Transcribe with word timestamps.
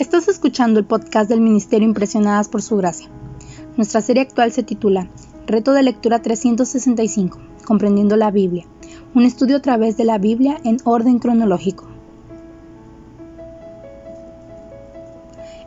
Estás 0.00 0.28
escuchando 0.28 0.80
el 0.80 0.86
podcast 0.86 1.28
del 1.28 1.42
Ministerio 1.42 1.86
Impresionadas 1.86 2.48
por 2.48 2.62
Su 2.62 2.78
Gracia. 2.78 3.10
Nuestra 3.76 4.00
serie 4.00 4.22
actual 4.22 4.50
se 4.50 4.62
titula 4.62 5.10
Reto 5.46 5.74
de 5.74 5.82
Lectura 5.82 6.22
365, 6.22 7.38
Comprendiendo 7.66 8.16
la 8.16 8.30
Biblia, 8.30 8.64
un 9.14 9.24
estudio 9.24 9.58
a 9.58 9.60
través 9.60 9.98
de 9.98 10.06
la 10.06 10.16
Biblia 10.16 10.56
en 10.64 10.78
orden 10.84 11.18
cronológico. 11.18 11.86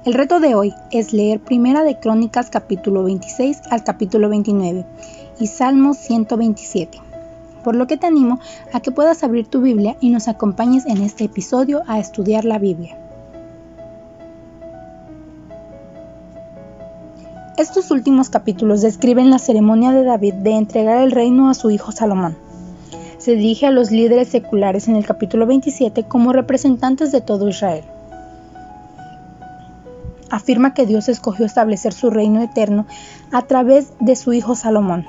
El 0.04 0.16
reto 0.16 0.40
de 0.40 0.56
hoy 0.56 0.74
es 0.90 1.14
leer 1.14 1.40
Primera 1.40 1.84
de 1.84 2.00
Crónicas 2.00 2.50
capítulo 2.50 3.04
26 3.04 3.62
al 3.70 3.84
capítulo 3.84 4.30
29 4.30 4.84
y 5.40 5.46
Salmos 5.46 5.98
127 5.98 6.98
por 7.64 7.76
lo 7.76 7.86
que 7.86 7.98
te 7.98 8.08
animo 8.08 8.40
a 8.74 8.82
que 8.82 8.92
puedas 8.92 9.24
abrir 9.24 9.48
tu 9.48 9.62
Biblia 9.62 9.96
y 10.02 10.10
nos 10.10 10.28
acompañes 10.28 10.88
en 10.88 11.02
este 11.04 11.24
episodio 11.24 11.84
a 11.88 11.98
estudiar 11.98 12.44
la 12.44 12.60
Biblia. 12.60 12.98
Estos 17.56 17.92
últimos 17.92 18.32
capítulos 18.32 18.82
describen 18.82 19.30
la 19.30 19.38
ceremonia 19.38 19.92
de 19.92 20.04
David 20.04 20.34
de 20.34 20.54
entregar 20.54 21.04
el 21.04 21.12
reino 21.12 21.52
a 21.52 21.54
su 21.54 21.70
hijo 21.70 21.92
Salomón. 21.92 22.36
Se 23.20 23.36
dirige 23.36 23.68
a 23.68 23.72
los 23.72 23.92
líderes 23.92 24.30
seculares 24.30 24.88
en 24.88 24.96
el 24.96 25.06
capítulo 25.06 25.46
27 25.46 26.06
como 26.06 26.34
representantes 26.34 27.12
de 27.12 27.22
todo 27.22 27.48
Israel. 27.48 27.84
Afirma 30.32 30.74
que 30.74 30.88
Dios 30.88 31.10
escogió 31.10 31.46
establecer 31.46 31.94
su 31.94 32.10
reino 32.10 32.42
eterno 32.42 32.88
a 33.32 33.44
través 33.44 33.94
de 34.00 34.16
su 34.16 34.34
hijo 34.34 34.56
Salomón. 34.56 35.06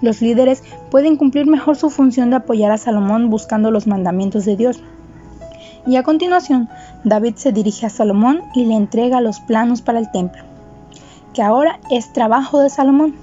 Los 0.00 0.22
líderes 0.22 0.62
pueden 0.90 1.16
cumplir 1.16 1.46
mejor 1.46 1.76
su 1.76 1.90
función 1.90 2.30
de 2.30 2.36
apoyar 2.36 2.70
a 2.70 2.78
Salomón 2.78 3.28
buscando 3.28 3.70
los 3.70 3.86
mandamientos 3.86 4.46
de 4.46 4.56
Dios. 4.56 4.82
Y 5.86 5.96
a 5.96 6.04
continuación, 6.04 6.70
David 7.04 7.34
se 7.36 7.52
dirige 7.52 7.84
a 7.84 7.90
Salomón 7.90 8.40
y 8.54 8.64
le 8.64 8.76
entrega 8.76 9.20
los 9.20 9.40
planos 9.40 9.82
para 9.82 9.98
el 9.98 10.10
templo 10.10 10.53
que 11.34 11.42
ahora 11.42 11.80
es 11.90 12.12
trabajo 12.12 12.60
de 12.60 12.70
Salomón. 12.70 13.14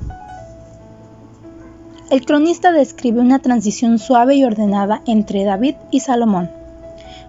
El 2.12 2.26
cronista 2.26 2.74
describe 2.74 3.22
una 3.22 3.40
transición 3.40 3.98
suave 3.98 4.36
y 4.36 4.44
ordenada 4.44 5.02
entre 5.08 5.46
David 5.46 5.76
y 5.90 6.02
Salomón. 6.02 6.52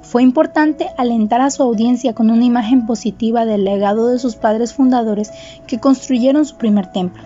Fue 0.02 0.24
importante 0.24 0.88
alentar 0.98 1.40
a 1.40 1.50
su 1.50 1.62
audiencia 1.62 2.14
con 2.14 2.30
una 2.30 2.44
imagen 2.44 2.84
positiva 2.84 3.46
del 3.46 3.64
legado 3.64 4.08
de 4.08 4.18
sus 4.18 4.34
padres 4.34 4.74
fundadores 4.74 5.30
que 5.66 5.78
construyeron 5.78 6.44
su 6.44 6.56
primer 6.56 6.88
templo. 6.88 7.22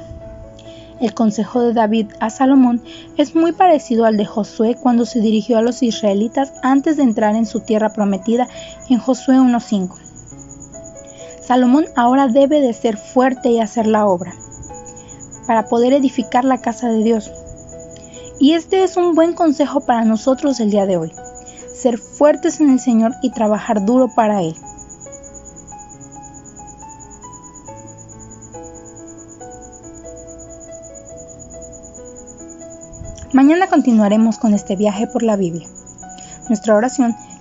El 1.00 1.14
consejo 1.14 1.62
de 1.62 1.72
David 1.72 2.08
a 2.20 2.30
Salomón 2.30 2.82
es 3.16 3.34
muy 3.34 3.52
parecido 3.52 4.04
al 4.04 4.16
de 4.16 4.24
Josué 4.24 4.76
cuando 4.80 5.04
se 5.04 5.20
dirigió 5.20 5.58
a 5.58 5.62
los 5.62 5.82
israelitas 5.82 6.52
antes 6.62 6.96
de 6.96 7.02
entrar 7.02 7.34
en 7.36 7.46
su 7.46 7.60
tierra 7.60 7.92
prometida 7.92 8.48
en 8.88 8.98
Josué 8.98 9.36
1.5. 9.36 10.15
Salomón 11.46 11.86
ahora 11.94 12.26
debe 12.26 12.60
de 12.60 12.72
ser 12.72 12.96
fuerte 12.96 13.50
y 13.50 13.60
hacer 13.60 13.86
la 13.86 14.06
obra 14.06 14.34
para 15.46 15.68
poder 15.68 15.92
edificar 15.92 16.44
la 16.44 16.58
casa 16.58 16.88
de 16.88 17.04
Dios. 17.04 17.30
Y 18.40 18.54
este 18.54 18.82
es 18.82 18.96
un 18.96 19.14
buen 19.14 19.32
consejo 19.32 19.80
para 19.80 20.04
nosotros 20.04 20.58
el 20.58 20.70
día 20.70 20.86
de 20.86 20.96
hoy. 20.96 21.12
Ser 21.72 21.98
fuertes 21.98 22.60
en 22.60 22.70
el 22.70 22.80
Señor 22.80 23.12
y 23.22 23.30
trabajar 23.30 23.84
duro 23.84 24.08
para 24.12 24.42
Él. 24.42 24.56
Mañana 33.32 33.68
continuaremos 33.68 34.38
con 34.38 34.52
este 34.52 34.74
viaje 34.74 35.06
por 35.06 35.22
la 35.22 35.36
Biblia. 35.36 35.68
Nuestra 36.48 36.74
oración 36.74 37.14